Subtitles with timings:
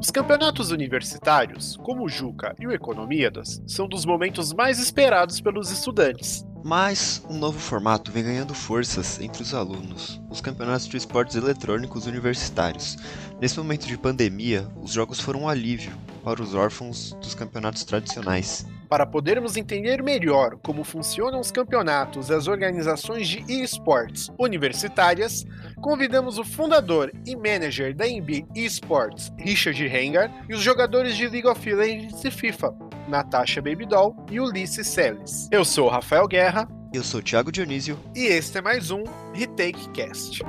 [0.00, 5.72] Os campeonatos universitários, como o Juca e o Economidas, são dos momentos mais esperados pelos
[5.72, 6.46] estudantes.
[6.64, 12.06] Mas um novo formato vem ganhando forças entre os alunos, os campeonatos de esportes eletrônicos
[12.06, 12.96] universitários.
[13.40, 15.92] Nesse momento de pandemia, os jogos foram um alívio
[16.22, 18.64] para os órfãos dos campeonatos tradicionais.
[18.88, 25.44] Para podermos entender melhor como funcionam os campeonatos e as organizações de esportes universitárias,
[25.80, 31.46] convidamos o fundador e manager da MB Esports, Richard Hengar, e os jogadores de League
[31.46, 32.74] of Legends e FIFA,
[33.06, 35.48] Natasha Babydoll e Ulisses Celes.
[35.52, 36.66] Eu sou Rafael Guerra.
[36.92, 37.98] Eu sou Thiago Dionísio.
[38.16, 40.42] E este é mais um Retake Cast.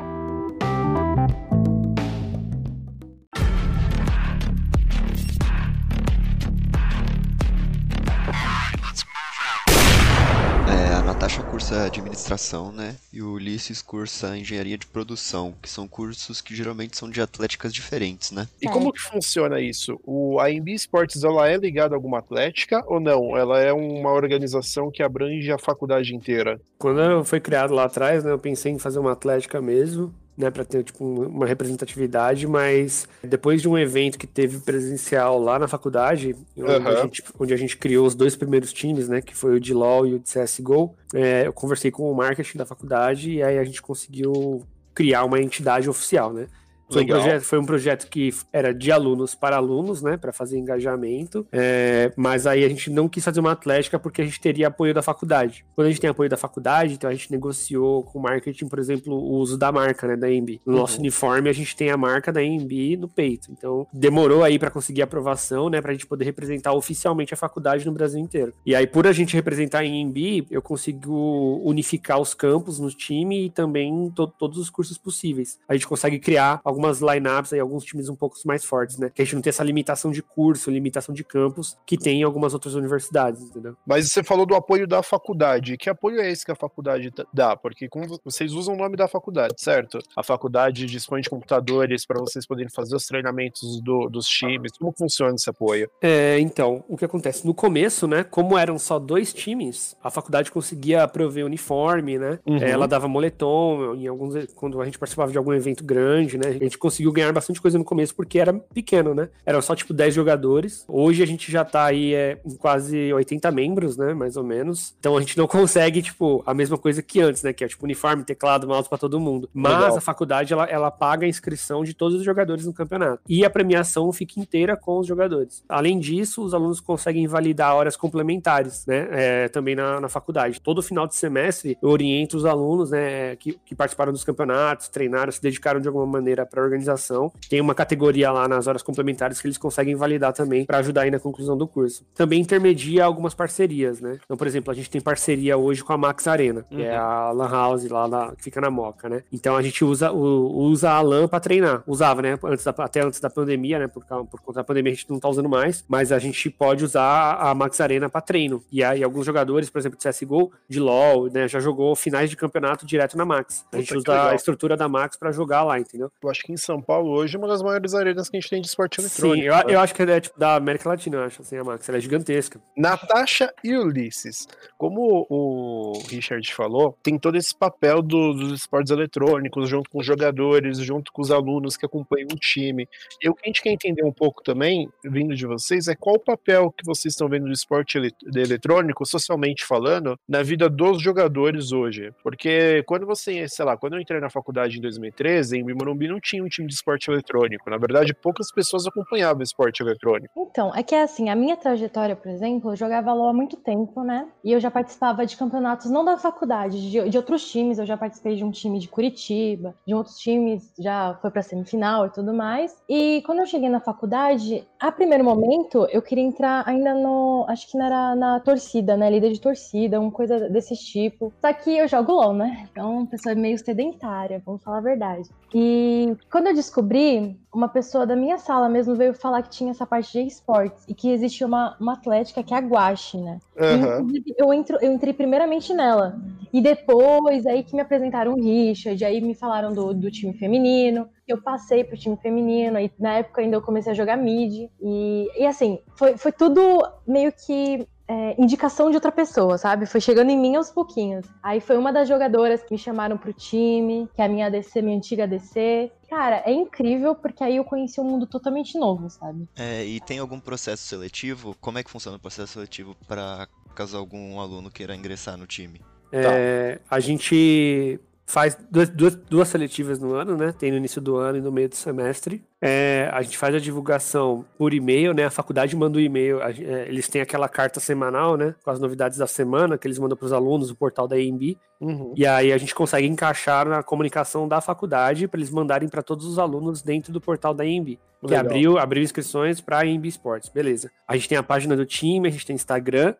[11.20, 12.96] Natasha cursa administração, né?
[13.12, 17.74] E o Ulisses cursa engenharia de produção, que são cursos que geralmente são de atléticas
[17.74, 18.48] diferentes, né?
[18.62, 20.00] E como que funciona isso?
[20.06, 23.36] O AMB Sports ela é ligada a alguma atlética ou não?
[23.36, 26.58] Ela é uma organização que abrange a faculdade inteira?
[26.78, 30.64] Quando foi criado lá atrás, né, eu pensei em fazer uma atlética mesmo né, para
[30.64, 36.34] ter tipo, uma representatividade, mas depois de um evento que teve presencial lá na faculdade,
[36.58, 36.88] onde, uhum.
[36.88, 39.74] a, gente, onde a gente criou os dois primeiros times, né, que foi o de
[39.74, 43.60] LoL e o de CSGO, é, eu conversei com o marketing da faculdade e aí
[43.60, 46.48] a gente conseguiu criar uma entidade oficial, né?
[46.92, 50.58] Foi um, projeto, foi um, projeto, que era de alunos para alunos, né, para fazer
[50.58, 54.68] engajamento, é, mas aí a gente não quis fazer uma atlética porque a gente teria
[54.68, 55.66] apoio da faculdade.
[55.76, 58.80] Quando a gente tem apoio da faculdade, então a gente negociou com o marketing, por
[58.80, 60.62] exemplo, o uso da marca, né, da EMB.
[60.66, 60.80] No uhum.
[60.80, 63.52] nosso uniforme a gente tem a marca da EMB no peito.
[63.52, 67.86] Então demorou aí para conseguir aprovação, né, para a gente poder representar oficialmente a faculdade
[67.86, 68.54] no Brasil inteiro.
[68.66, 73.46] E aí por a gente representar a EMB, eu consigo unificar os campos no time
[73.46, 75.60] e também to todos os cursos possíveis.
[75.68, 79.12] A gente consegue criar alguns algumas lineups aí, alguns times um pouco mais fortes, né?
[79.14, 82.24] Que a gente não tem essa limitação de curso, limitação de campus que tem em
[82.24, 83.76] algumas outras universidades, entendeu?
[83.86, 85.78] Mas você falou do apoio da faculdade.
[85.78, 87.56] Que apoio é esse que a faculdade dá?
[87.56, 87.90] Porque
[88.24, 90.00] vocês usam o nome da faculdade, certo?
[90.16, 94.72] A faculdade dispõe de computadores para vocês poderem fazer os treinamentos do, dos times.
[94.78, 95.90] Como funciona esse apoio?
[96.02, 97.46] É, então, o que acontece?
[97.46, 98.24] No começo, né?
[98.24, 102.40] Como eram só dois times, a faculdade conseguia prover uniforme, né?
[102.46, 102.58] Uhum.
[102.58, 106.69] Ela dava moletom, em alguns, quando a gente participava de algum evento grande, né?
[106.70, 109.30] Gente conseguiu ganhar bastante coisa no começo porque era pequeno, né?
[109.46, 110.86] Era só tipo 10 jogadores.
[110.88, 114.14] Hoje a gente já tá aí é, em quase 80 membros, né?
[114.14, 114.96] Mais ou menos.
[115.00, 117.52] Então a gente não consegue, tipo, a mesma coisa que antes, né?
[117.52, 119.50] Que é tipo uniforme, teclado, mouse para todo mundo.
[119.54, 119.98] Mas Legal.
[119.98, 123.22] a faculdade ela, ela paga a inscrição de todos os jogadores no campeonato.
[123.28, 125.64] E a premiação fica inteira com os jogadores.
[125.68, 129.08] Além disso, os alunos conseguem validar horas complementares, né?
[129.12, 130.62] É, também na, na faculdade.
[130.62, 133.36] Todo final de semestre eu oriento os alunos, né?
[133.36, 137.32] Que, que participaram dos campeonatos, treinaram, se dedicaram de alguma maneira para para a organização.
[137.50, 141.12] Tem uma categoria lá nas horas complementares que eles conseguem validar também para ajudar aí
[141.12, 142.06] na conclusão do curso.
[142.14, 144.20] Também intermedia algumas parcerias, né?
[144.24, 146.94] Então, por exemplo, a gente tem parceria hoje com a Max Arena, que é uhum.
[146.94, 149.24] é a Lan House lá na, que fica na Moca, né?
[149.32, 151.84] Então a gente usa, o, usa a LAN para treinar.
[151.88, 152.38] Usava, né?
[152.44, 153.88] Antes da, até antes da pandemia, né?
[153.88, 156.84] Por, por conta da pandemia a gente não tá usando mais, mas a gente pode
[156.84, 158.62] usar a Max Arena para treino.
[158.72, 161.48] E aí alguns jogadores, por exemplo, de CSGO, de LoL, né?
[161.48, 163.66] Já jogou finais de campeonato direto na Max.
[163.72, 166.12] A gente usa a estrutura da Max para jogar lá, entendeu?
[166.22, 168.50] Eu acho que em São Paulo hoje é uma das maiores arenas que a gente
[168.50, 169.42] tem de esporte eletrônico.
[169.42, 169.64] Sim, eu, né?
[169.68, 171.88] eu acho que é tipo da América Latina, eu acho, assim, a Max.
[171.88, 172.60] Ela é gigantesca.
[172.76, 174.48] Natasha e Ulisses.
[174.78, 180.06] Como o Richard falou, tem todo esse papel do, dos esportes eletrônicos, junto com os
[180.06, 182.88] jogadores, junto com os alunos que acompanham o time.
[183.22, 186.16] E o que a gente quer entender um pouco também, vindo de vocês, é qual
[186.16, 191.72] o papel que vocês estão vendo do esporte eletrônico, socialmente falando, na vida dos jogadores
[191.72, 192.12] hoje.
[192.24, 196.20] Porque quando você, sei lá, quando eu entrei na faculdade em 2013, em Morumbi não
[196.20, 197.70] tinha um time de esporte eletrônico.
[197.70, 200.34] Na verdade, poucas pessoas acompanhavam esporte eletrônico.
[200.38, 204.04] Então, é que assim, a minha trajetória, por exemplo, eu jogava LOL há muito tempo,
[204.04, 204.28] né?
[204.44, 207.80] E eu já participava de campeonatos não da faculdade, de, de outros times.
[207.80, 212.08] Eu já participei de um time de Curitiba, de outros times, já foi pra semifinal
[212.08, 212.76] e tudo mais.
[212.88, 217.46] E quando eu cheguei na faculdade, a primeiro momento, eu queria entrar ainda no.
[217.48, 219.10] Acho que era na torcida, né?
[219.10, 221.34] Líder de torcida, uma coisa desse tipo.
[221.42, 222.68] Só que eu jogo LOL, né?
[222.72, 225.30] Então, pessoa meio sedentária, vamos falar a verdade.
[225.54, 229.86] E quando eu descobri, uma pessoa da minha sala mesmo veio falar que tinha essa
[229.86, 233.40] parte de esportes e que existe uma, uma atlética que é a Guache, né?
[233.58, 234.08] Uhum.
[234.12, 236.20] E, eu, entro, eu entrei primeiramente nela.
[236.52, 241.08] E depois, aí que me apresentaram o Richard, aí me falaram do, do time feminino.
[241.28, 244.70] Eu passei pro time feminino, aí na época ainda eu comecei a jogar mid.
[244.82, 246.62] E, e assim, foi, foi tudo
[247.08, 249.86] meio que é, indicação de outra pessoa, sabe?
[249.86, 251.28] Foi chegando em mim aos pouquinhos.
[251.44, 254.82] Aí foi uma das jogadoras que me chamaram pro time, que é a minha ADC,
[254.82, 255.92] minha antiga ADC.
[256.10, 259.48] Cara, é incrível porque aí eu conheci um mundo totalmente novo, sabe?
[259.56, 261.56] É, e tem algum processo seletivo?
[261.62, 265.82] Como é que funciona o processo seletivo para caso algum aluno queira ingressar no time?
[266.12, 266.82] É, tá.
[266.96, 270.54] A gente faz duas, duas, duas, seletivas no ano, né?
[270.58, 272.46] Tem no início do ano e no meio do semestre.
[272.62, 275.26] É, a gente faz a divulgação por e-mail, né?
[275.26, 276.40] A faculdade manda o um e-mail.
[276.40, 278.54] É, eles têm aquela carta semanal, né?
[278.64, 281.58] Com as novidades da semana que eles mandam para os alunos, o portal da EMB.
[281.82, 282.14] Uhum.
[282.16, 286.28] E aí a gente consegue encaixar na comunicação da faculdade para eles mandarem para todos
[286.28, 287.98] os alunos dentro do portal da EMB.
[288.28, 290.92] Que abriu, abriu inscrições para a EMB Sports, beleza.
[291.08, 293.16] A gente tem a página do time, a gente tem Instagram.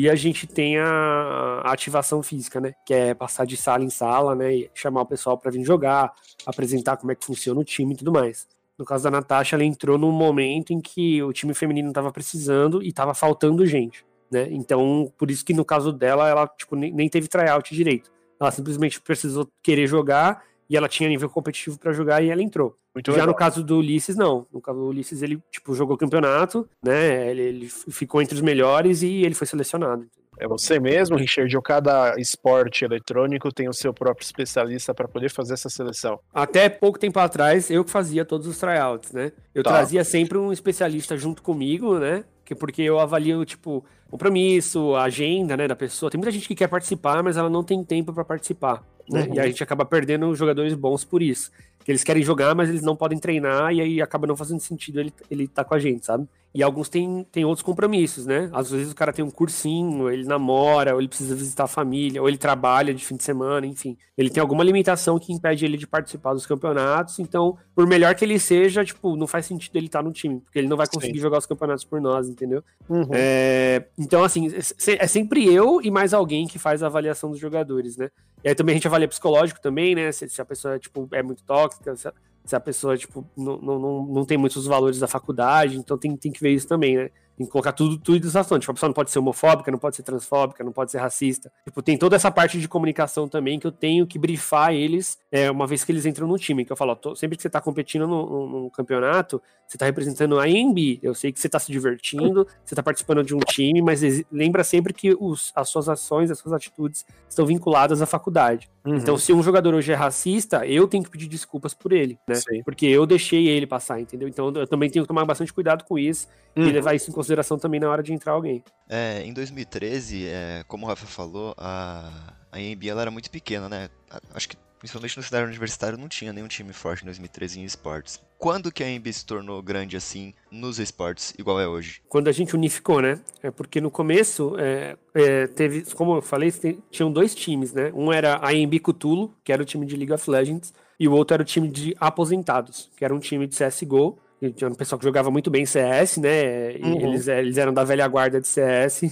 [0.00, 2.72] E a gente tem a, ativação física, né?
[2.86, 4.54] Que é passar de sala em sala, né?
[4.54, 6.14] E chamar o pessoal para vir jogar,
[6.46, 8.46] apresentar como é que funciona o time e tudo mais.
[8.78, 12.80] No caso da Natasha, ela entrou num momento em que o time feminino estava precisando
[12.80, 14.46] e estava faltando gente, né?
[14.52, 18.08] Então, por isso que no caso dela, ela tipo, nem teve tryout direito.
[18.38, 22.76] Ela simplesmente precisou querer jogar e ela tinha nível competitivo para jogar e ela entrou.
[22.94, 23.28] Muito Já legal.
[23.28, 24.46] no caso do Ulisses, não.
[24.52, 27.30] No caso do Ulisses, ele, tipo, jogou o campeonato, né?
[27.30, 30.06] Ele, ele ficou entre os melhores e ele foi selecionado.
[30.40, 35.30] É você mesmo, Richard, ou cada esporte eletrônico tem o seu próprio especialista para poder
[35.30, 36.20] fazer essa seleção?
[36.32, 39.32] Até pouco tempo atrás, eu que fazia todos os tryouts, né?
[39.52, 39.70] Eu tá.
[39.70, 42.24] trazia sempre um especialista junto comigo, né?
[42.58, 46.10] Porque eu avalio, tipo, compromisso, a agenda, né, da pessoa.
[46.10, 48.84] Tem muita gente que quer participar, mas ela não tem tempo para participar.
[49.10, 49.24] Né?
[49.24, 49.34] Uhum.
[49.34, 51.50] E a gente acaba perdendo jogadores bons por isso.
[51.84, 55.00] Que eles querem jogar, mas eles não podem treinar, e aí acaba não fazendo sentido
[55.00, 56.28] ele, ele tá com a gente, sabe?
[56.54, 58.48] E alguns têm, têm outros compromissos, né?
[58.52, 62.22] Às vezes o cara tem um cursinho, ele namora, ou ele precisa visitar a família,
[62.22, 63.96] ou ele trabalha de fim de semana, enfim.
[64.16, 67.18] Ele tem alguma limitação que impede ele de participar dos campeonatos.
[67.18, 70.40] Então, por melhor que ele seja, tipo, não faz sentido ele estar tá no time,
[70.40, 71.22] porque ele não vai conseguir Sim.
[71.22, 72.64] jogar os campeonatos por nós, entendeu?
[72.88, 73.08] Uhum.
[73.12, 77.96] É, então, assim, é sempre eu e mais alguém que faz a avaliação dos jogadores,
[77.96, 78.10] né?
[78.42, 80.10] E aí também a gente avalia psicológico também, né?
[80.12, 82.08] Se, se a pessoa, tipo, é muito tóxica, se,
[82.44, 86.32] se a pessoa, tipo, não, não, não tem muitos valores da faculdade, então tem, tem
[86.32, 87.10] que ver isso também, né?
[87.38, 88.58] Tem que colocar tudo, tudo isso ação.
[88.58, 91.52] Tipo, a pessoa não pode ser homofóbica, não pode ser transfóbica, não pode ser racista.
[91.64, 95.48] Tipo, tem toda essa parte de comunicação também que eu tenho que brifar eles é,
[95.48, 96.64] uma vez que eles entram no time.
[96.64, 100.40] Que eu falo, ó, tô, sempre que você tá competindo no, campeonato, você tá representando
[100.40, 100.98] a EMB.
[101.00, 104.00] Eu sei que você tá se divertindo, você tá participando de um time, mas
[104.32, 108.68] lembra sempre que os, as suas ações, as suas atitudes estão vinculadas à faculdade.
[108.84, 108.96] Uhum.
[108.96, 112.34] Então, se um jogador hoje é racista, eu tenho que pedir desculpas por ele, né?
[112.36, 112.62] Sim.
[112.64, 114.26] Porque eu deixei ele passar, entendeu?
[114.26, 116.26] Então, eu também tenho que tomar bastante cuidado com isso
[116.56, 116.66] uhum.
[116.66, 118.64] e levar isso em consideração consideração também na hora de entrar alguém.
[118.88, 123.88] É, em 2013, é, como o Rafa falou, a, a ela era muito pequena, né?
[124.34, 128.20] Acho que principalmente no cenário universitário não tinha nenhum time forte em 2013 em esportes.
[128.38, 132.00] Quando que a EMB se tornou grande assim nos esportes, igual é hoje?
[132.08, 133.20] Quando a gente unificou, né?
[133.42, 136.52] É porque no começo é, é, teve, como eu falei,
[136.90, 137.90] tinham dois times, né?
[137.92, 141.12] Um era a EMB Cthulhu, que era o time de League of Legends, e o
[141.12, 144.16] outro era o time de aposentados, que era um time de CSGO,
[144.54, 146.76] tinha um pessoal que jogava muito bem CS, né?
[146.76, 147.08] Uhum.
[147.08, 149.02] Eles, eles eram da velha guarda de CS.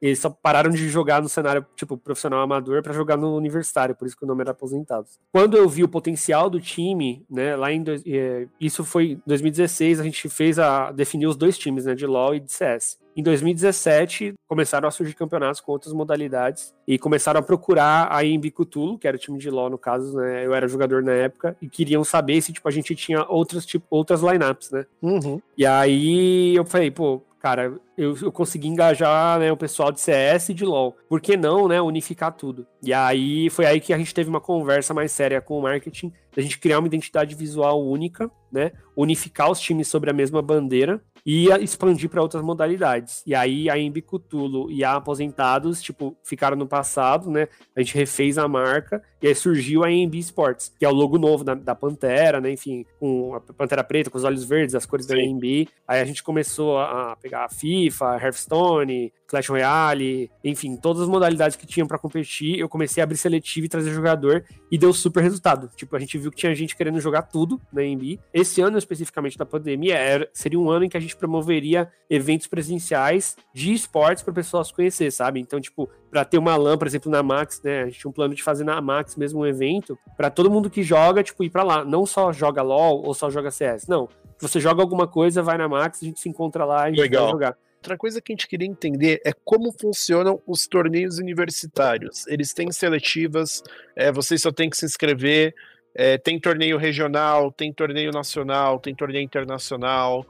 [0.00, 4.06] Eles só pararam de jogar no cenário, tipo, profissional amador para jogar no universitário, por
[4.06, 5.18] isso que o nome era aposentados.
[5.32, 7.82] Quando eu vi o potencial do time, né, lá em...
[7.82, 10.92] Dois, é, isso foi em 2016, a gente fez a...
[10.92, 12.98] definiu os dois times, né, de LoL e de CS.
[13.16, 18.50] Em 2017, começaram a surgir campeonatos com outras modalidades e começaram a procurar a Imbi
[18.50, 20.44] Cthulhu, que era o time de LoL no caso, né?
[20.44, 23.86] Eu era jogador na época, e queriam saber se, tipo, a gente tinha outras, tipo,
[23.88, 24.84] outras lineups, né?
[25.00, 25.40] Uhum.
[25.56, 30.48] E aí eu falei, pô, cara, eu, eu consegui engajar né, o pessoal de CS
[30.48, 30.96] e de LoL.
[31.08, 32.66] Por que não, né, unificar tudo?
[32.82, 36.12] E aí foi aí que a gente teve uma conversa mais séria com o marketing,
[36.36, 41.02] a gente criar uma identidade visual única, né, unificar os times sobre a mesma bandeira
[41.26, 43.24] e expandir para outras modalidades.
[43.26, 47.48] E aí a Embi Cthulhu e a Aposentados, tipo, ficaram no passado, né?
[47.74, 51.18] A gente refez a marca e aí surgiu a Embi Sports, que é o logo
[51.18, 52.52] novo da, da Pantera, né?
[52.52, 55.14] Enfim, com a Pantera preta, com os olhos verdes, as cores Sim.
[55.14, 55.68] da Embi.
[55.88, 61.56] Aí a gente começou a pegar a FIFA, Hearthstone, Clash Royale, enfim, todas as modalidades
[61.56, 65.22] que tinham para competir, eu comecei a abrir seletivo e trazer jogador e deu super
[65.22, 65.68] resultado.
[65.74, 68.18] Tipo, a gente viu que tinha gente querendo jogar tudo na NBA.
[68.32, 72.46] Esse ano, especificamente da pandemia, era, seria um ano em que a gente promoveria eventos
[72.46, 75.40] presenciais de esportes para pessoas conhecer, sabe?
[75.40, 77.82] Então, tipo, para ter uma LAN, por exemplo, na Max, né?
[77.82, 80.70] A gente tinha um plano de fazer na Max mesmo um evento para todo mundo
[80.70, 81.84] que joga, tipo, ir para lá.
[81.84, 83.86] Não só joga LoL ou só joga CS.
[83.88, 84.08] Não.
[84.38, 86.88] Se você joga alguma coisa, vai na Max, a gente se encontra lá e a
[86.90, 87.24] gente Legal.
[87.24, 87.58] vai jogar.
[87.86, 92.26] Outra coisa que a gente queria entender é como funcionam os torneios universitários.
[92.26, 93.62] Eles têm seletivas,
[93.94, 95.54] é, vocês só têm que se inscrever,
[95.94, 100.26] é, tem torneio regional, tem torneio nacional, tem torneio internacional.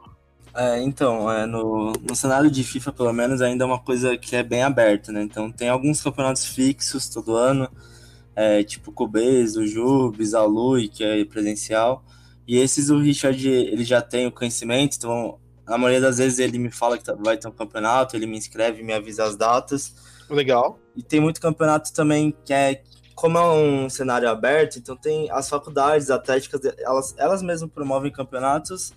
[0.53, 4.35] É, então, é, no, no cenário de FIFA, pelo menos, ainda é uma coisa que
[4.35, 5.23] é bem aberta, né?
[5.23, 7.67] Então, tem alguns campeonatos fixos todo ano,
[8.35, 12.05] é, tipo Cubês, o Jubes, a Lui, que é presencial,
[12.47, 16.57] E esses o Richard, ele já tem o conhecimento, então na maioria das vezes ele
[16.57, 19.93] me fala que tá, vai ter um campeonato, ele me inscreve, me avisa as datas.
[20.29, 20.79] Legal.
[20.95, 22.81] E tem muito campeonato também que é
[23.13, 28.93] como é um cenário aberto, então tem as faculdades atléticas, elas, elas mesmas promovem campeonatos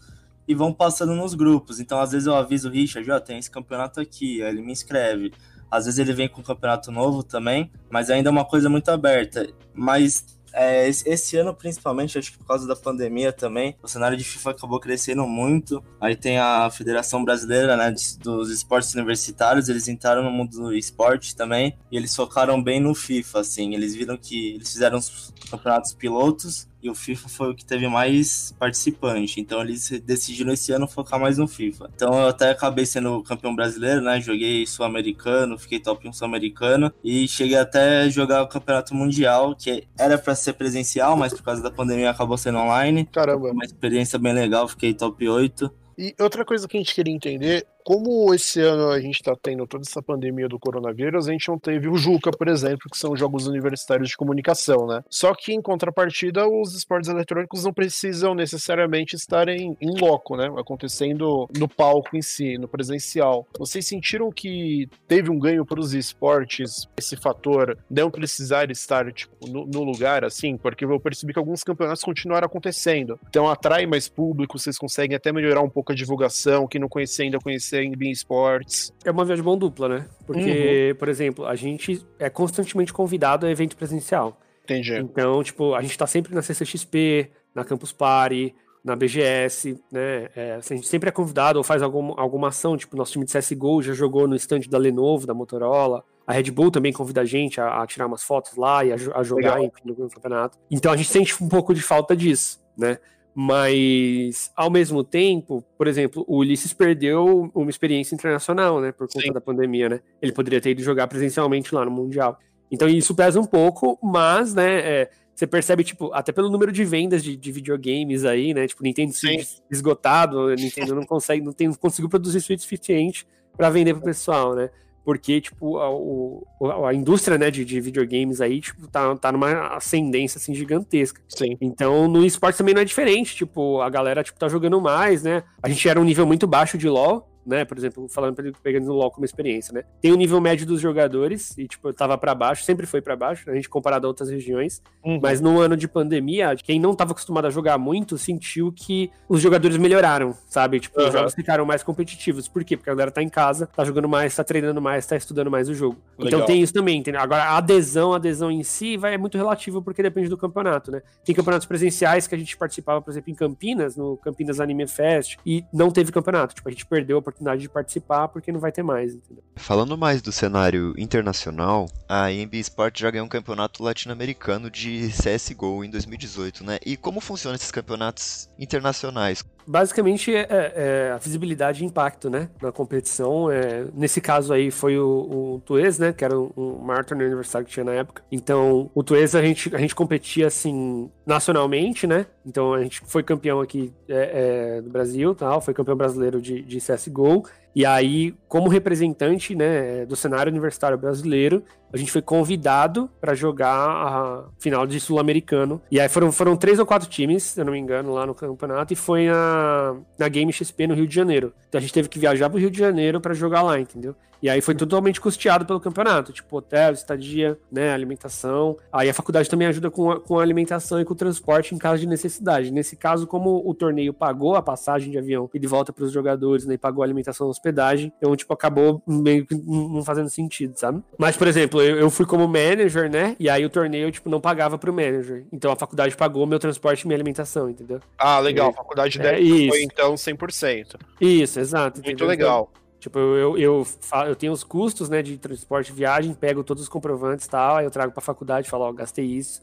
[0.47, 1.81] e vão passando nos grupos.
[1.81, 4.61] Então, às vezes eu aviso o Richard, ó, oh, tem esse campeonato aqui, aí ele
[4.61, 5.33] me inscreve.
[5.71, 8.91] Às vezes ele vem com um campeonato novo também, mas ainda é uma coisa muito
[8.91, 9.49] aberta.
[9.73, 14.25] Mas é, esse ano, principalmente, acho que por causa da pandemia também, o cenário de
[14.25, 15.83] FIFA acabou crescendo muito.
[16.01, 21.35] Aí tem a Federação Brasileira né, dos Esportes Universitários, eles entraram no mundo do esporte
[21.35, 23.75] também, e eles focaram bem no FIFA, assim.
[23.75, 27.89] Eles viram que eles fizeram os campeonatos pilotos e o FIFA foi o que teve
[27.89, 29.41] mais participante.
[29.41, 31.91] Então eles decidiram esse ano focar mais no FIFA.
[31.95, 34.21] Então eu até acabei sendo campeão brasileiro, né?
[34.21, 39.85] Joguei sul-americano, fiquei top 1 sul-americano e cheguei até a jogar o campeonato mundial, que
[39.99, 43.07] era para ser presencial, mas por causa da pandemia acabou sendo online.
[43.07, 43.51] Caramba.
[43.51, 45.71] Uma experiência bem legal, fiquei top 8.
[45.99, 49.67] E outra coisa que a gente queria entender como esse ano a gente está tendo
[49.67, 53.17] toda essa pandemia do coronavírus, a gente não teve o Juca, por exemplo, que são
[53.17, 55.03] jogos universitários de comunicação, né?
[55.09, 60.47] Só que em contrapartida, os esportes eletrônicos não precisam necessariamente estar em, loco, né?
[60.59, 63.47] Acontecendo no palco em si, no presencial.
[63.59, 69.47] Vocês sentiram que teve um ganho para os esportes, esse fator não precisar estar tipo,
[69.47, 70.57] no, no lugar, assim?
[70.57, 73.19] Porque eu percebi que alguns campeonatos continuaram acontecendo.
[73.29, 77.25] Então atrai mais público, vocês conseguem até melhorar um pouco a divulgação, quem não conhecia
[77.25, 77.39] ainda
[77.73, 78.93] em Bean Sports.
[79.05, 80.07] É uma viagem mão dupla, né?
[80.27, 80.99] Porque, uhum.
[80.99, 84.39] por exemplo, a gente é constantemente convidado a evento presencial.
[84.65, 84.95] Entendi.
[84.97, 90.29] Então, tipo, a gente tá sempre na CCXP, na Campus Party, na BGS, né?
[90.35, 93.33] É, a gente sempre é convidado ou faz algum, alguma ação, tipo, nosso time de
[93.33, 96.05] CSGO já jogou no stand da Lenovo, da Motorola.
[96.27, 98.95] A Red Bull também convida a gente a, a tirar umas fotos lá e a,
[99.15, 100.57] a jogar enfim, no campeonato.
[100.71, 102.99] Então a gente sente um pouco de falta disso, né?
[103.35, 108.93] Mas, ao mesmo tempo, por exemplo, o Ulisses perdeu uma experiência internacional, né?
[108.93, 109.33] Por conta Sim.
[109.33, 110.01] da pandemia, né?
[110.21, 112.39] Ele poderia ter ido jogar presencialmente lá no Mundial.
[112.71, 116.85] Então isso pesa um pouco, mas, né, é, você percebe, tipo, até pelo número de
[116.85, 118.67] vendas de, de videogames aí, né?
[118.67, 123.71] Tipo, Nintendo Switch esgotado, Nintendo não consegue, não, tem, não conseguiu produzir Switch suficiente para
[123.71, 124.71] vender pro pessoal, né?
[125.11, 126.47] Porque, tipo, a, o,
[126.87, 131.21] a indústria, né, de, de, videogames aí, tipo, tá, tá numa ascendência, assim, gigantesca.
[131.29, 131.59] Sim.
[131.61, 135.43] Então, no esporte também não é diferente, tipo, a galera, tipo, tá jogando mais, né?
[135.61, 137.65] A gente era um nível muito baixo de LoL, né?
[137.65, 139.85] Por exemplo, falando pegando no LoL como experiência, né?
[140.01, 143.51] Tem o nível médio dos jogadores e tipo, tava para baixo, sempre foi para baixo,
[143.51, 144.83] a gente comparado a outras regiões.
[145.05, 145.19] Uhum.
[145.23, 149.41] Mas no ano de pandemia, quem não tava acostumado a jogar muito sentiu que os
[149.41, 150.81] jogadores melhoraram, sabe?
[150.81, 151.07] Tipo, uhum.
[151.09, 152.49] os jogos ficaram mais competitivos.
[152.49, 152.77] Por quê?
[152.77, 155.69] Porque a galera tá em casa, tá jogando mais, tá treinando mais, tá estudando mais
[155.69, 155.97] o jogo.
[156.15, 156.41] Então Legal.
[156.41, 157.21] Então tem isso também, entendeu?
[157.21, 160.91] Agora a adesão, a adesão em si vai é muito relativo porque depende do campeonato,
[160.91, 161.03] né?
[161.25, 165.37] Tem campeonatos presenciais que a gente participava, por exemplo, em Campinas, no Campinas Anime Fest,
[165.45, 166.55] e não teve campeonato.
[166.55, 169.43] Tipo, a gente perdeu a oportunidade de participar porque não vai ter mais, entendeu?
[169.57, 175.85] Falando mais do cenário internacional, a EMB Sport já ganhou um campeonato latino-americano de CSGO
[175.85, 176.79] em 2018, né?
[176.85, 179.45] E como funcionam esses campeonatos internacionais?
[179.67, 183.51] Basicamente é, é, a visibilidade e impacto, né, na competição.
[183.51, 187.29] É, nesse caso aí foi o, o Tuês, né, que era um, um maior torneio
[187.29, 188.23] aniversário que tinha na época.
[188.31, 192.27] Então, o Tuês a gente, a gente competia assim nacionalmente, né?
[192.45, 196.63] Então a gente foi campeão aqui é, é, do Brasil, tal, foi campeão brasileiro de,
[196.63, 197.45] de CSGO.
[197.75, 201.63] E aí, como representante né, do cenário universitário brasileiro,
[201.93, 205.81] a gente foi convidado para jogar a final de Sul-Americano.
[205.91, 208.35] E aí foram, foram três ou quatro times, se eu não me engano, lá no
[208.35, 211.53] campeonato, e foi na, na Game XP no Rio de Janeiro.
[211.69, 214.15] Então a gente teve que viajar pro Rio de Janeiro para jogar lá, entendeu?
[214.43, 218.77] E aí foi totalmente custeado pelo campeonato, tipo hotel, estadia, né, alimentação.
[218.93, 221.79] Aí a faculdade também ajuda com a, com a alimentação e com o transporte em
[221.79, 222.71] caso de necessidade.
[222.71, 226.13] Nesse caso, como o torneio pagou a passagem de avião e de volta para os
[226.13, 230.31] jogadores, né, e pagou a alimentação e hospedagem, então, tipo, acabou meio que não fazendo
[230.31, 231.03] sentido, sabe?
[231.19, 234.41] Mas, por exemplo, eu, eu fui como manager, né, e aí o torneio, tipo, não
[234.41, 235.45] pagava pro manager.
[235.53, 238.01] Então a faculdade pagou meu transporte e minha alimentação, entendeu?
[238.19, 238.71] Ah, legal.
[238.71, 239.37] A faculdade é,
[239.69, 240.97] foi, então, 100%.
[241.21, 241.99] Isso, exato.
[241.99, 242.27] Muito entendeu?
[242.27, 242.73] legal.
[243.01, 243.87] Tipo, eu, eu,
[244.27, 247.77] eu, tenho os custos, né, de transporte e viagem, pego todos os comprovantes e tal,
[247.77, 249.63] aí eu trago pra faculdade, falo, ó, gastei isso,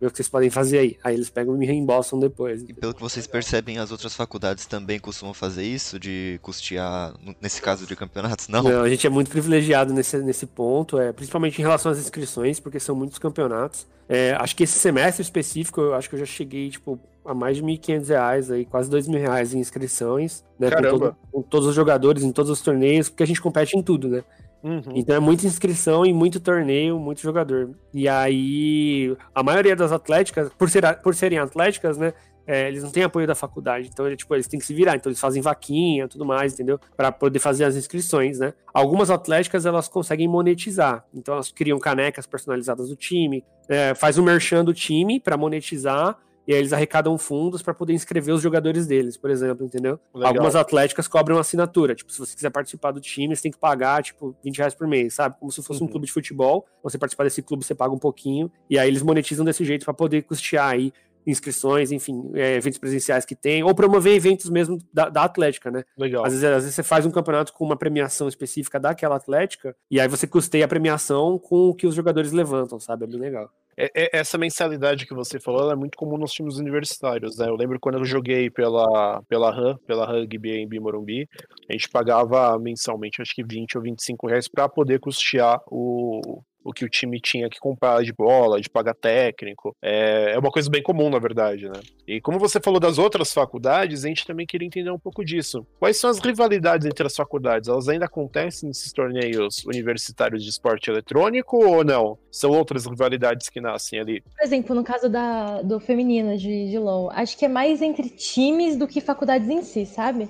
[0.00, 0.98] vê o que vocês podem fazer aí.
[1.02, 2.62] Aí eles pegam e me reembolsam depois.
[2.62, 7.60] E pelo que vocês percebem, as outras faculdades também costumam fazer isso, de custear, nesse
[7.60, 8.62] caso de campeonatos, não?
[8.62, 12.60] Não, a gente é muito privilegiado nesse, nesse ponto, é, principalmente em relação às inscrições,
[12.60, 13.84] porque são muitos campeonatos.
[14.08, 17.56] É, acho que esse semestre específico, eu acho que eu já cheguei, tipo, a mais
[17.56, 20.70] de R$ 1.500 aí, quase R$ 2.000 em inscrições, né?
[20.70, 23.82] Com, todo, com, todos os jogadores, em todos os torneios, porque a gente compete em
[23.82, 24.24] tudo, né?
[24.62, 24.82] Uhum.
[24.94, 27.70] Então é muita inscrição e muito torneio, muito jogador.
[27.92, 32.12] E aí, a maioria das atléticas, por, ser, por serem atléticas, né?
[32.46, 34.94] é, eles não têm apoio da faculdade, então ele, tipo, eles têm que se virar,
[34.94, 36.78] então eles fazem vaquinha, tudo mais, entendeu?
[36.96, 38.54] Para poder fazer as inscrições, né?
[38.72, 44.22] Algumas atléticas elas conseguem monetizar, então elas criam canecas personalizadas do time, é, faz o
[44.22, 46.16] merchan do time para monetizar
[46.46, 49.98] e aí eles arrecadam fundos para poder inscrever os jogadores deles, por exemplo, entendeu?
[50.14, 50.28] Legal.
[50.28, 54.02] Algumas atléticas cobram assinatura, tipo, se você quiser participar do time, você tem que pagar,
[54.02, 55.36] tipo, 20 reais por mês, sabe?
[55.38, 55.86] Como se fosse uhum.
[55.86, 59.02] um clube de futebol, você participar desse clube, você paga um pouquinho, e aí eles
[59.02, 60.92] monetizam desse jeito para poder custear aí
[61.26, 65.82] inscrições, enfim, é, eventos presenciais que tem, ou promover eventos mesmo da, da, Atlética, né?
[65.98, 66.24] Legal.
[66.24, 69.98] Às vezes, às vezes você faz um campeonato com uma premiação específica daquela Atlética, e
[69.98, 73.04] aí você custeia a premiação com o que os jogadores levantam, sabe?
[73.04, 73.50] É bem legal.
[73.78, 77.46] É, é, essa mensalidade que você falou é muito comum nos times universitários, né?
[77.46, 81.28] Eu lembro quando eu joguei pela, pela RAM, pela Rugby em Morumbi,
[81.68, 86.72] a gente pagava mensalmente, acho que 20 ou 25 reais para poder custear o, o
[86.72, 89.74] que o time tinha que comprar de bola, de pagar técnico.
[89.80, 91.80] É, é uma coisa bem comum, na verdade, né?
[92.06, 95.64] E como você falou das outras faculdades, a gente também queria entender um pouco disso.
[95.78, 97.68] Quais são as rivalidades entre as faculdades?
[97.68, 102.18] Elas ainda acontecem nesses torneios universitários de esporte eletrônico ou não?
[102.30, 104.20] São outras rivalidades que nascem ali?
[104.20, 108.10] Por exemplo, no caso da, do feminino de, de LoL, acho que é mais entre
[108.10, 110.28] times do que faculdades em si, sabe?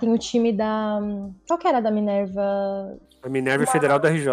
[0.00, 1.00] Tem o time da.
[1.46, 2.98] Qual que era da Minerva?
[3.22, 3.72] A Minerva uma...
[3.72, 4.28] Federal da RJ.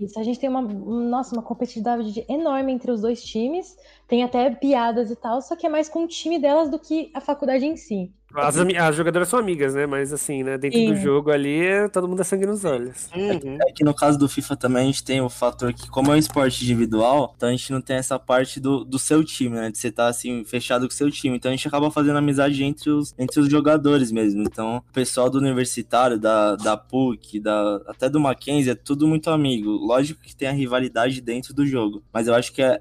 [0.00, 3.76] Isso, a gente tem uma, nossa, uma competitividade enorme entre os dois times,
[4.08, 7.10] tem até piadas e tal, só que é mais com o time delas do que
[7.14, 8.12] a faculdade em si.
[8.34, 9.86] As, as jogadoras são amigas, né?
[9.86, 10.58] Mas assim, né?
[10.58, 10.92] Dentro Sim.
[10.92, 13.08] do jogo ali, todo mundo é sangue nos olhos.
[13.14, 13.58] Uhum.
[13.66, 16.16] É que no caso do FIFA também a gente tem o fator que, como é
[16.16, 19.70] um esporte individual, então a gente não tem essa parte do, do seu time, né?
[19.70, 21.36] De você estar tá, assim, fechado com o seu time.
[21.36, 24.42] Então a gente acaba fazendo amizade entre os, entre os jogadores mesmo.
[24.42, 29.30] Então, o pessoal do universitário, da, da PUC, da, até do Mackenzie, é tudo muito
[29.30, 29.70] amigo.
[29.76, 32.02] Lógico que tem a rivalidade dentro do jogo.
[32.12, 32.80] Mas eu acho que é,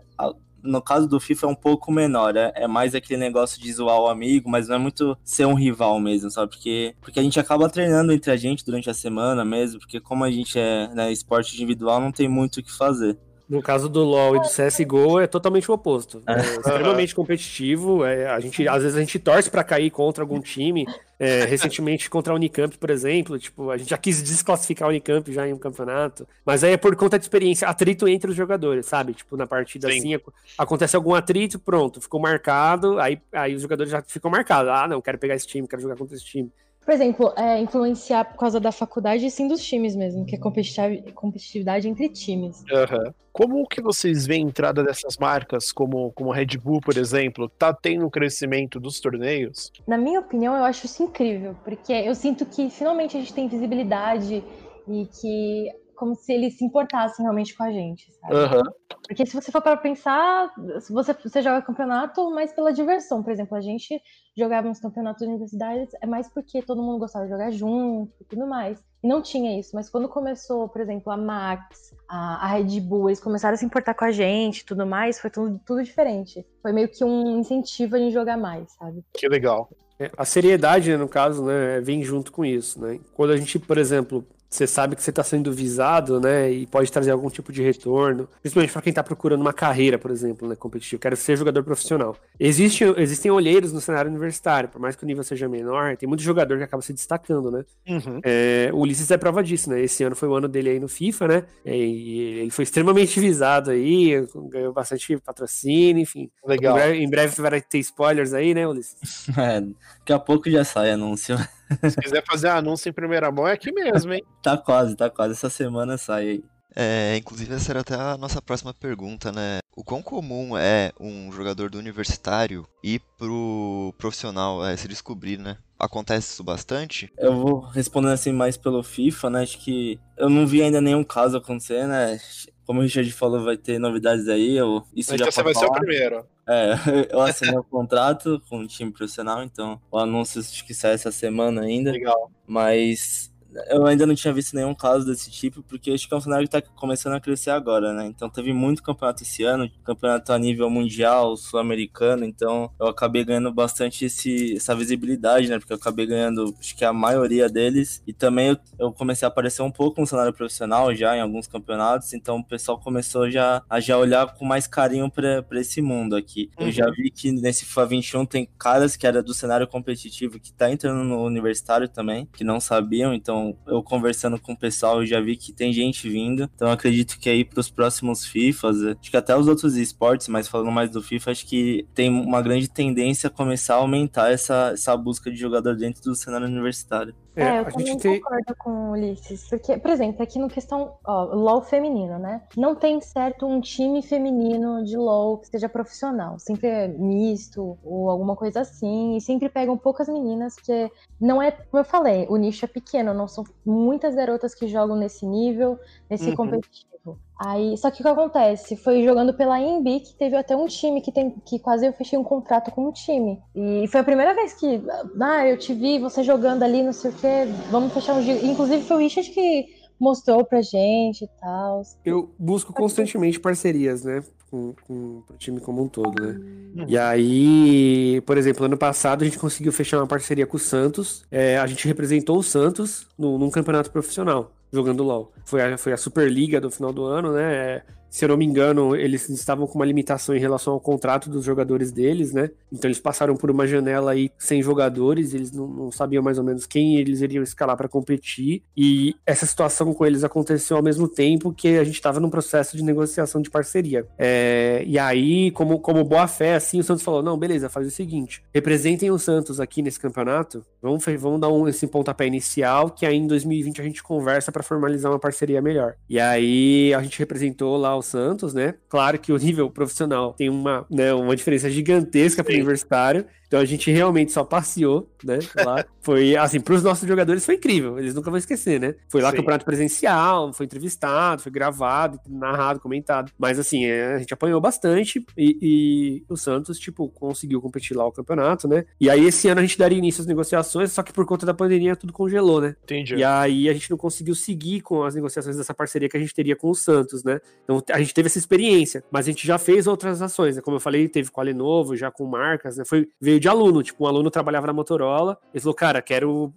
[0.65, 3.99] no caso do FIFA é um pouco menor, é, é mais aquele negócio de zoar
[3.99, 6.51] o amigo, mas não é muito ser um rival mesmo, sabe?
[6.51, 10.23] Porque, porque a gente acaba treinando entre a gente durante a semana mesmo, porque como
[10.23, 13.17] a gente é né, esporte individual, não tem muito o que fazer.
[13.47, 16.21] No caso do LoL e do CSGO é totalmente o oposto.
[16.25, 18.03] É, extremamente competitivo.
[18.03, 20.87] É, a gente, às vezes a gente torce para cair contra algum time.
[21.17, 25.31] É, recentemente contra a Unicamp, por exemplo, tipo, a gente já quis desclassificar a Unicamp
[25.31, 26.27] já em um campeonato.
[26.45, 29.13] Mas aí é por conta de experiência, atrito entre os jogadores, sabe?
[29.13, 29.99] Tipo, na partida Sim.
[30.15, 30.23] assim,
[30.57, 34.71] acontece algum atrito, pronto, ficou marcado, aí, aí os jogadores já ficam marcados.
[34.71, 36.51] Ah, não, quero pegar esse time, quero jogar contra esse time.
[36.85, 40.39] Por exemplo, é, influenciar por causa da faculdade e sim dos times mesmo, que é
[40.39, 42.63] competitividade entre times.
[42.71, 43.11] Uhum.
[43.33, 47.73] Como que vocês veem a entrada dessas marcas, como, como Red Bull, por exemplo, tá
[47.73, 49.71] tendo um crescimento dos torneios?
[49.87, 53.47] Na minha opinião, eu acho isso incrível, porque eu sinto que finalmente a gente tem
[53.47, 54.43] visibilidade
[54.87, 58.35] e que como se eles se importassem realmente com a gente, sabe?
[58.35, 58.63] Uhum.
[59.07, 60.51] Porque se você for para pensar,
[60.89, 63.21] você, você joga campeonato mais pela diversão.
[63.23, 64.01] Por exemplo, a gente
[64.35, 68.47] jogava nos campeonatos universitários é mais porque todo mundo gostava de jogar junto e tudo
[68.47, 68.83] mais.
[69.03, 73.09] E não tinha isso, mas quando começou, por exemplo, a Max, a, a Red Bull,
[73.09, 76.45] eles começaram a se importar com a gente e tudo mais, foi tudo, tudo diferente.
[76.61, 79.03] Foi meio que um incentivo a gente jogar mais, sabe?
[79.13, 79.69] Que legal.
[79.99, 82.99] É, a seriedade, né, no caso, né, vem junto com isso, né?
[83.13, 86.51] Quando a gente, por exemplo, você sabe que você está sendo visado, né?
[86.51, 88.27] E pode trazer algum tipo de retorno.
[88.41, 90.55] Principalmente para quem está procurando uma carreira, por exemplo, né?
[90.55, 91.01] Competitivo.
[91.01, 92.15] Quero ser jogador profissional.
[92.39, 96.23] Existe, existem olheiros no cenário universitário, por mais que o nível seja menor, tem muito
[96.23, 97.65] jogador que acaba se destacando, né?
[97.87, 98.19] Uhum.
[98.23, 99.81] É, o Ulisses é prova disso, né?
[99.81, 101.43] Esse ano foi o ano dele aí no FIFA, né?
[101.65, 106.29] E ele foi extremamente visado aí, ganhou bastante patrocínio, enfim.
[106.45, 106.75] Legal.
[106.75, 108.95] Em breve, em breve vai ter spoilers aí, né, Ulisses?
[109.37, 111.35] É, daqui a pouco já sai anúncio.
[111.89, 114.23] Se quiser fazer anúncio em primeira mão, é aqui mesmo, hein?
[114.41, 115.33] tá quase, tá quase.
[115.33, 116.43] Essa semana sai aí.
[116.75, 119.59] É, inclusive essa era até a nossa próxima pergunta, né?
[119.75, 125.57] O quão comum é um jogador do universitário ir pro profissional, é, se descobrir, né?
[125.77, 127.11] Acontece isso bastante?
[127.17, 129.41] Eu vou respondendo assim mais pelo FIFA, né?
[129.41, 132.17] Acho que eu não vi ainda nenhum caso acontecer, né?
[132.65, 134.55] Como o Richard falou, vai ter novidades aí.
[134.55, 135.65] Eu, isso então já você vai falar.
[135.65, 136.25] ser o primeiro.
[136.47, 136.73] É,
[137.11, 141.11] eu assinei o contrato com o time profissional, então o anúncio acho que sai essa
[141.11, 141.91] semana ainda.
[141.91, 142.31] Legal.
[142.47, 143.31] Mas
[143.67, 146.47] eu ainda não tinha visto nenhum caso desse tipo, porque acho que é um cenário
[146.47, 148.05] que está começando a crescer agora, né?
[148.07, 153.51] Então teve muito campeonato esse ano, campeonato a nível mundial, sul-americano, então eu acabei ganhando
[153.51, 155.57] bastante esse, essa visibilidade, né?
[155.57, 159.29] Porque eu acabei ganhando, acho que a maioria deles, e também eu, eu comecei a
[159.29, 163.63] aparecer um pouco no cenário profissional já em alguns campeonatos, então o pessoal começou já
[163.69, 166.49] a já olhar com mais carinho para esse mundo aqui.
[166.59, 166.67] Uhum.
[166.67, 166.93] Eu já uhum.
[166.93, 171.03] vi que nesse FIFA 21 tem caras que era do cenário competitivo que tá entrando
[171.03, 175.19] no universitário também, que não sabiam, então Então, eu conversando com o pessoal, eu já
[175.19, 176.49] vi que tem gente vindo.
[176.55, 180.47] Então, acredito que aí para os próximos FIFAs, acho que até os outros esportes, mas
[180.47, 184.71] falando mais do FIFA, acho que tem uma grande tendência a começar a aumentar essa,
[184.73, 187.13] essa busca de jogador dentro do cenário universitário.
[187.35, 188.21] É, é eu também tem...
[188.21, 192.41] concordo com o Ulisses, porque, por exemplo, aqui no questão, ó, LOL feminino, né?
[192.55, 198.09] Não tem certo um time feminino de LOL que seja profissional, sempre é misto ou
[198.09, 202.37] alguma coisa assim, e sempre pegam poucas meninas, porque não é, como eu falei, o
[202.37, 205.77] nicho é pequeno, não são muitas garotas que jogam nesse nível,
[206.09, 206.35] nesse uhum.
[206.35, 207.19] competitivo.
[207.37, 208.77] Aí, só que o que acontece?
[208.77, 212.17] Foi jogando pela INB que teve até um time que, tem, que quase eu fechei
[212.17, 213.41] um contrato com um time.
[213.53, 214.81] E foi a primeira vez que,
[215.19, 218.45] ah, eu te vi você jogando ali, não sei o quê, vamos fechar um dia.
[218.45, 219.65] Inclusive foi o Richard que
[219.99, 221.81] mostrou pra gente e tal.
[222.05, 224.23] Eu busco constantemente parcerias, né?
[224.49, 226.39] Com, com o time como um todo, né?
[226.75, 226.85] Uhum.
[226.87, 231.25] E aí, por exemplo, ano passado a gente conseguiu fechar uma parceria com o Santos.
[231.29, 235.31] É, a gente representou o Santos no, num campeonato profissional jogando LoL.
[235.45, 237.81] Foi a, foi a Superliga do final do ano, né?
[238.15, 241.43] Se eu não me engano, eles estavam com uma limitação em relação ao contrato dos
[241.43, 242.49] jogadores deles, né?
[242.71, 246.43] Então eles passaram por uma janela aí sem jogadores, eles não, não sabiam mais ou
[246.45, 248.63] menos quem eles iriam escalar para competir.
[248.75, 252.77] E essa situação com eles aconteceu ao mesmo tempo que a gente estava num processo
[252.77, 254.07] de negociação de parceria.
[254.17, 257.91] É, e aí, como, como boa fé, assim, o Santos falou: não, beleza, faz o
[257.91, 263.05] seguinte: representem o Santos aqui nesse campeonato, vamos, vamos dar um, esse pontapé inicial, que
[263.05, 265.95] aí em 2020 a gente conversa para formalizar uma parceria melhor.
[266.09, 268.75] E aí a gente representou lá o Santos, né?
[268.89, 273.25] Claro que o nível profissional tem uma, né, uma diferença gigantesca para o universitário.
[273.47, 275.39] Então a gente realmente só passeou, né?
[275.63, 275.85] Lá.
[276.01, 277.97] foi, assim, para os nossos jogadores foi incrível.
[277.97, 278.95] Eles nunca vão esquecer, né?
[279.07, 279.37] Foi lá Sim.
[279.37, 283.31] campeonato presencial, foi entrevistado, foi gravado, narrado, comentado.
[283.37, 288.05] Mas, assim, é, a gente apanhou bastante e, e, o Santos, tipo, conseguiu competir lá
[288.05, 288.85] o campeonato, né?
[288.99, 291.53] E aí esse ano a gente daria início às negociações, só que por conta da
[291.53, 292.75] pandemia tudo congelou, né?
[292.83, 293.15] Entendi.
[293.15, 296.33] E aí a gente não conseguiu seguir com as negociações dessa parceria que a gente
[296.33, 297.39] teria com o Santos, né?
[297.63, 300.61] Então a gente teve essa experiência, mas a gente já fez outras ações, né?
[300.61, 302.83] Como eu falei, teve com a Lenovo, já com marcas, né?
[302.83, 303.81] Foi, veio de aluno.
[303.81, 305.37] Tipo, um aluno trabalhava na Motorola.
[305.53, 306.53] Ele falou, cara, quero.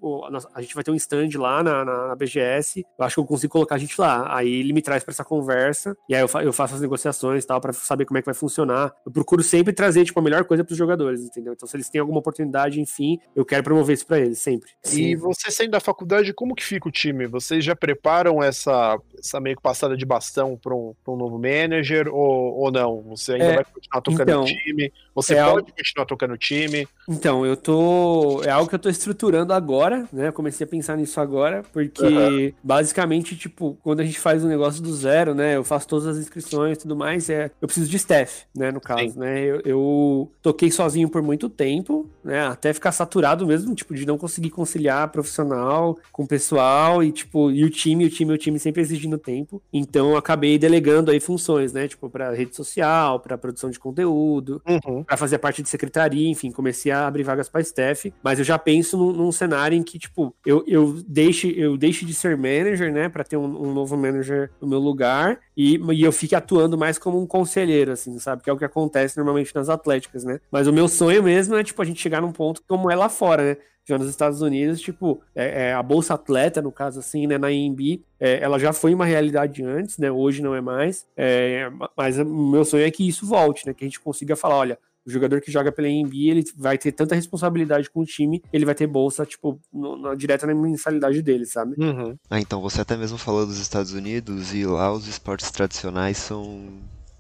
[0.53, 2.85] A gente vai ter um stand lá na, na, na BGS.
[2.99, 4.37] Eu acho que eu consigo colocar a gente lá.
[4.37, 5.97] Aí ele me traz para essa conversa.
[6.09, 8.27] E aí eu, fa eu faço as negociações e tal, para saber como é que
[8.27, 8.93] vai funcionar.
[9.07, 11.53] Eu procuro sempre trazer, tipo, a melhor coisa para os jogadores, entendeu?
[11.53, 14.71] Então, se eles têm alguma oportunidade, enfim, eu quero promover isso para eles, sempre.
[14.83, 15.03] Sim.
[15.03, 17.29] E você saindo da faculdade, como que fica o time?
[17.29, 22.09] Vocês já preparam essa, essa meio que passada de bastão para um, um novo manager
[22.09, 23.03] ou, ou não?
[23.09, 24.93] Você ainda é, vai continuar tocando então, o time?
[25.15, 26.89] Você é pode continuar tocando o time?
[27.09, 28.43] Então, eu tô.
[28.45, 30.29] É algo que eu tô estruturando agora, né?
[30.29, 32.53] Eu comecei a pensar nisso agora, porque uhum.
[32.63, 35.57] basicamente, tipo, quando a gente faz um negócio do zero, né?
[35.57, 38.71] Eu faço todas as inscrições e tudo mais, é, eu preciso de staff, né?
[38.71, 39.19] No caso, Sim.
[39.19, 39.41] né?
[39.41, 42.47] Eu, eu, toquei sozinho por muito tempo, né?
[42.47, 47.65] Até ficar saturado mesmo, tipo, de não conseguir conciliar profissional com pessoal e, tipo, e
[47.65, 49.61] o time, o time, o time sempre exigindo tempo.
[49.73, 51.89] Então, eu acabei delegando aí funções, né?
[51.89, 55.05] Tipo, pra rede social, pra produção de conteúdo, uhum.
[55.05, 58.59] pra fazer parte de secretaria, enfim, comecei a abrir vagas para staff, mas eu já
[58.59, 62.93] penso num, num, cenário em que, tipo, eu, eu, deixe, eu deixe de ser manager,
[62.93, 66.77] né, para ter um, um, novo manager no meu lugar e, e eu fique atuando
[66.77, 68.43] mais como um conselheiro, assim, sabe?
[68.43, 70.41] Que é o que acontece normalmente nas atléticas, né?
[70.51, 73.09] Mas o meu sonho mesmo é, tipo, a gente chegar num ponto como é lá
[73.09, 73.57] fora, né?
[73.89, 77.51] Já nos Estados Unidos, tipo, é, é, a Bolsa Atleta, no caso assim, né, na
[77.51, 82.19] IMB, é, ela já foi uma realidade antes, né, hoje não é mais, é, mas
[82.19, 85.11] o meu sonho é que isso volte, né, que a gente consiga falar, olha, o
[85.11, 88.75] jogador que joga pela NBA, ele vai ter tanta responsabilidade com o time, ele vai
[88.75, 91.75] ter bolsa, tipo, no, no, direta na mensalidade dele, sabe?
[91.79, 92.15] Uhum.
[92.29, 96.69] Ah, então você até mesmo falou dos Estados Unidos e lá os esportes tradicionais são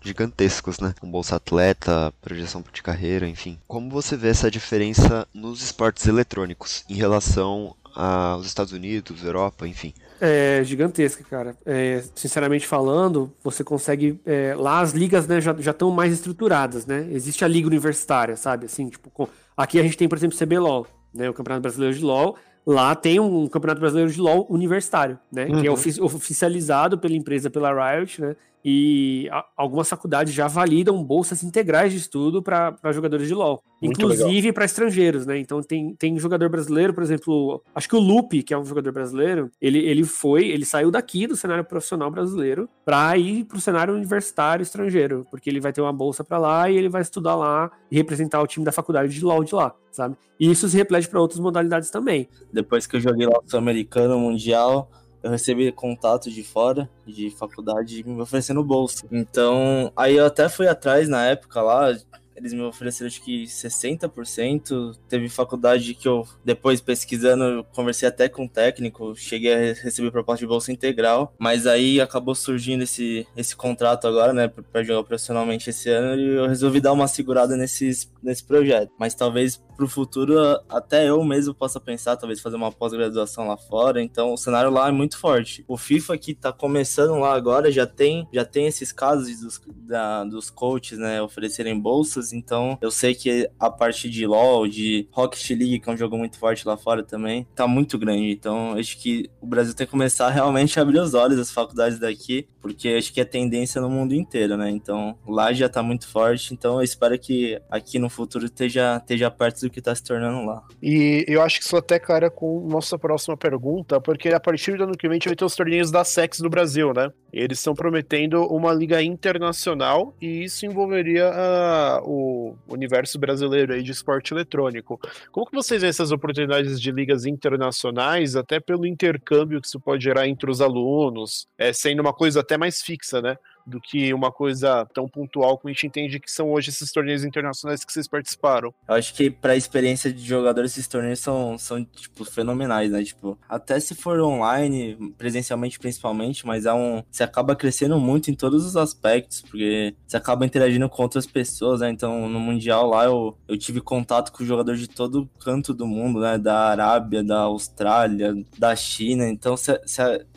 [0.01, 0.95] gigantescos, né?
[1.01, 3.59] Com bolsa atleta, projeção de carreira, enfim.
[3.67, 9.93] Como você vê essa diferença nos esportes eletrônicos em relação aos Estados Unidos, Europa, enfim?
[10.21, 11.57] É gigantesca, cara.
[11.65, 14.21] É, sinceramente falando, você consegue.
[14.27, 17.07] É, lá as ligas né, já estão mais estruturadas, né?
[17.11, 18.67] Existe a liga universitária, sabe?
[18.67, 21.31] Assim, tipo, com, aqui a gente tem, por exemplo, o CBLOL, né?
[21.31, 22.37] O Campeonato Brasileiro de LOL.
[22.67, 25.47] Lá tem um, um Campeonato Brasileiro de LOL universitário, né?
[25.47, 25.61] Uhum.
[25.61, 25.75] Que é uhum.
[25.75, 28.37] ofi oficializado pela empresa, pela Riot, né?
[28.65, 34.01] E a, algumas faculdades já validam bolsas integrais de estudo para jogadores de LoL, Muito
[34.01, 35.39] inclusive para estrangeiros, né?
[35.39, 38.93] Então tem, tem jogador brasileiro, por exemplo, acho que o Lupe, que é um jogador
[38.93, 43.61] brasileiro, ele, ele foi, ele saiu daqui do cenário profissional brasileiro para ir para o
[43.61, 47.37] cenário universitário estrangeiro, porque ele vai ter uma bolsa para lá e ele vai estudar
[47.37, 50.17] lá e representar o time da faculdade de LoL de lá, sabe?
[50.39, 52.29] E isso se reflete para outras modalidades também.
[52.53, 54.91] Depois que eu joguei lá o Sul-Americano, Mundial,
[55.23, 59.07] eu recebi contato de fora, de faculdade, me oferecendo bolsa.
[59.11, 61.97] Então, aí eu até fui atrás na época lá,
[62.39, 64.97] eles me ofereceram acho que 60%.
[65.09, 70.41] Teve faculdade que eu, depois pesquisando, conversei até com o técnico, cheguei a receber proposta
[70.41, 75.71] de bolsa integral, mas aí acabou surgindo esse, esse contrato agora, né, para jogar profissionalmente
[75.71, 78.93] esse ano, e eu resolvi dar uma segurada nesses, nesse projeto.
[78.99, 80.37] Mas talvez para o futuro
[80.69, 84.03] até eu mesmo possa pensar, talvez fazer uma pós-graduação lá fora.
[84.03, 85.65] Então o cenário lá é muito forte.
[85.69, 90.25] O FIFA que tá começando lá agora já tem já tem esses casos dos, da,
[90.25, 92.28] dos coaches, né, oferecerem bolsas.
[92.33, 96.17] Então eu sei que a parte de LoL, de Rocket League, que é um jogo
[96.17, 98.31] muito forte lá fora também, tá muito grande.
[98.31, 101.99] Então acho que o Brasil tem que começar realmente a abrir os olhos das faculdades
[101.99, 104.71] daqui, porque acho que é tendência no mundo inteiro, né?
[104.71, 106.53] Então lá já tá muito forte.
[106.55, 110.45] Então eu espero que aqui no futuro esteja, esteja perto do que tá se tornando
[110.45, 110.63] lá.
[110.83, 114.85] E eu acho que isso até cara com nossa próxima pergunta, porque a partir do
[114.85, 117.11] ano que vem a gente vai ter os torneios da SEX do Brasil, né?
[117.33, 122.18] Eles estão prometendo uma liga internacional e isso envolveria uh, o
[122.67, 125.01] universo brasileiro aí de esporte eletrônico.
[125.31, 130.05] Como que vocês veem essas oportunidades de ligas internacionais, até pelo intercâmbio que isso pode
[130.05, 133.37] gerar entre os alunos, é, sendo uma coisa até mais fixa, né?
[133.69, 137.25] Do que uma coisa tão pontual como a gente entende que são hoje esses torneios
[137.25, 138.73] internacionais que vocês participaram.
[138.89, 143.03] Eu acho que para a experiência de jogador esses torneios são, são tipo fenomenais, né?
[143.05, 148.35] Tipo, até se for online, presencialmente principalmente, mas é um você acaba crescendo muito em
[148.35, 151.91] todos os aspectos, porque você acaba interagindo com outras pessoas, né?
[151.91, 156.21] Então, no mundial lá eu, eu tive contato com jogadores de todo canto do mundo,
[156.21, 156.39] né?
[156.39, 159.29] Da Arábia, da Austrália, da China.
[159.29, 159.79] Então, se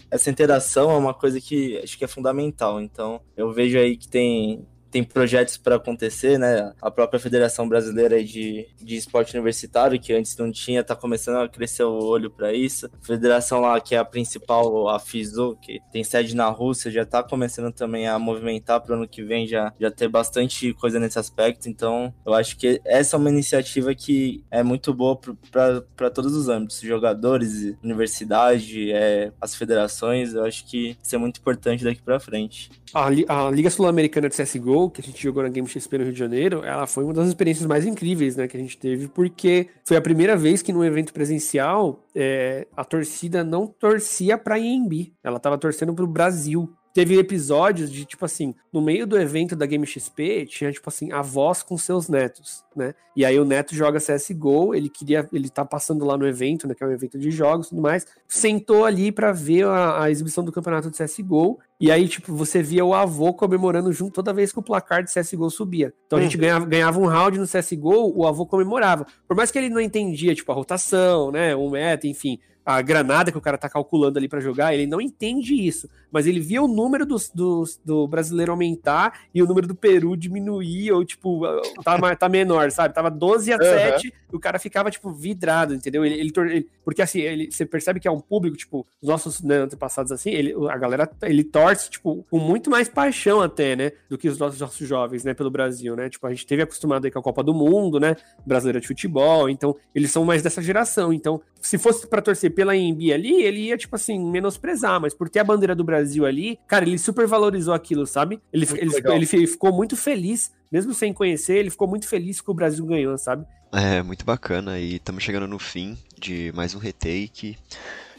[0.09, 2.81] essa interação é uma coisa que acho que é fundamental.
[2.81, 6.73] Então, eu vejo aí que tem tem projetos para acontecer, né?
[6.81, 11.47] A própria Federação Brasileira de, de Esporte Universitário, que antes não tinha, está começando a
[11.49, 12.87] crescer o olho para isso.
[12.87, 17.03] A federação lá, que é a principal, a FISU, que tem sede na Rússia, já
[17.03, 20.99] está começando também a movimentar para o ano que vem já, já ter bastante coisa
[20.99, 21.69] nesse aspecto.
[21.69, 25.17] Então, eu acho que essa é uma iniciativa que é muito boa
[25.51, 30.33] para todos os âmbitos, jogadores, universidade, é, as federações.
[30.33, 32.69] Eu acho que isso é muito importante daqui para frente.
[32.93, 36.13] A, a Liga Sul-Americana de CSGO, que a gente jogou na Game XP no Rio
[36.13, 39.67] de Janeiro, ela foi uma das experiências mais incríveis né, que a gente teve, porque
[39.85, 45.13] foi a primeira vez que num evento presencial é, a torcida não torcia pra IMB,
[45.23, 46.71] ela tava torcendo pro Brasil.
[46.93, 51.09] Teve episódios de, tipo assim, no meio do evento da Game XP, tinha, tipo assim,
[51.13, 52.93] avós com seus netos, né?
[53.15, 56.75] E aí o neto joga CSGO, ele queria, ele tá passando lá no evento, né,
[56.75, 60.11] que é um evento de jogos e tudo mais, sentou ali para ver a, a,
[60.11, 64.31] exibição do campeonato de CSGO, e aí, tipo, você via o avô comemorando junto toda
[64.31, 65.91] vez que o placar de CSGO subia.
[66.05, 66.41] Então a gente uhum.
[66.41, 69.07] ganhava, ganhava um round no CSGO, o avô comemorava.
[69.27, 73.31] Por mais que ele não entendia, tipo, a rotação, né, o meta, enfim, a granada
[73.31, 75.89] que o cara tá calculando ali para jogar, ele não entende isso.
[76.11, 80.15] Mas ele via o número do, do, do, brasileiro aumentar e o número do Peru
[80.15, 81.41] diminuir, ou tipo,
[81.83, 82.93] tá, tá menor, sabe?
[82.93, 83.63] Tava 12 a uhum.
[83.63, 86.05] 7, e o cara ficava, tipo, vidrado, entendeu?
[86.05, 89.41] Ele, ele, ele porque assim, ele, você percebe que é um público, tipo, os nossos
[89.41, 93.91] né, antepassados assim, ele, a galera, ele torce, tipo, com muito mais paixão até, né?
[94.09, 96.09] Do que os nossos, nossos jovens, né, pelo Brasil, né?
[96.09, 98.15] Tipo, a gente teve acostumado aí com a Copa do Mundo, né?
[98.45, 101.11] Brasileira de futebol, então eles são mais dessa geração.
[101.13, 105.29] Então, se fosse para torcer pela INB ali, ele ia, tipo assim, menosprezar, mas por
[105.29, 108.41] ter a bandeira do Brasil ali, cara, ele super valorizou aquilo, sabe?
[108.51, 112.49] Ele, ele, ele, ele ficou muito feliz, mesmo sem conhecer, ele ficou muito feliz que
[112.51, 113.45] o Brasil ganhou, sabe?
[113.71, 117.57] É, muito bacana, e estamos chegando no fim de mais um retake.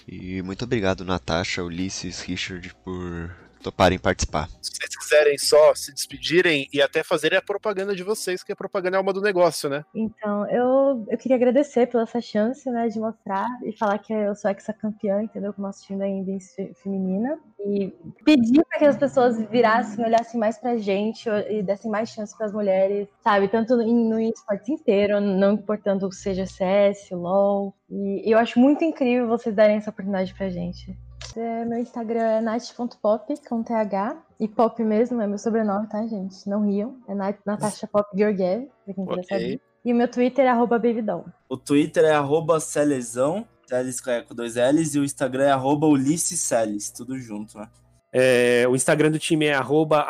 [0.09, 3.31] E muito obrigado, Natasha, Ulisses, Richard, por
[3.63, 4.49] toparem participar.
[4.61, 8.57] Se vocês quiserem só se despedirem e até fazerem a propaganda de vocês, que a
[8.57, 9.85] propaganda é alma do negócio, né?
[9.95, 14.35] Então, eu, eu queria agradecer pela essa chance, né, de mostrar e falar que eu
[14.35, 15.53] sou ex-campeã, entendeu?
[15.53, 17.39] Com o nosso time da Indies feminina.
[17.61, 17.93] E
[18.25, 22.47] pedir para que as pessoas virassem, olhassem mais pra gente e dessem mais chance para
[22.47, 23.49] as mulheres, sabe?
[23.49, 27.75] Tanto no esporte inteiro, não importando seja CS, LOL.
[27.89, 30.97] E eu acho muito incrível vocês darem essa oportunidade pra gente.
[31.37, 34.17] É, meu Instagram é nat.pop, com TH.
[34.39, 36.49] E pop mesmo é meu sobrenome, tá, gente?
[36.49, 36.97] Não riam.
[37.09, 39.61] É Nat, Natasha Pop Georgiev, pra quem quiser saber.
[39.85, 41.25] E o meu Twitter é arroba Bavidon.
[41.49, 46.41] O Twitter é arroba Celezão, Celes com dois L's, e o Instagram é arroba Ulisses
[46.41, 47.69] Celes, tudo junto, né?
[48.13, 49.59] É, o Instagram do time é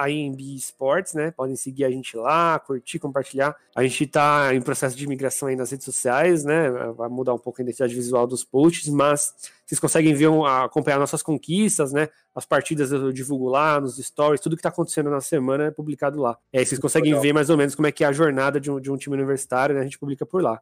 [0.08, 1.30] IMB Sports, né?
[1.30, 3.54] Podem seguir a gente lá, curtir, compartilhar.
[3.76, 6.68] A gente está em processo de migração aí nas redes sociais, né?
[6.96, 9.32] Vai mudar um pouco a identidade visual dos posts, mas
[9.64, 10.28] vocês conseguem ver,
[10.64, 12.08] acompanhar nossas conquistas, né?
[12.34, 16.20] As partidas eu divulgo lá, nos stories, tudo que está acontecendo na semana é publicado
[16.20, 16.36] lá.
[16.52, 18.80] É, vocês conseguem ver mais ou menos como é que é a jornada de um,
[18.80, 19.80] de um time universitário, né?
[19.80, 20.60] A gente publica por lá.